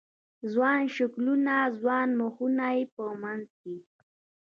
[0.51, 3.75] ځوان شکلونه، ځوان مخونه یې په منځ کې